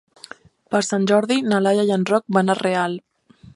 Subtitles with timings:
[0.75, 2.99] Per Sant Jordi na Laia i en Roc van a Real.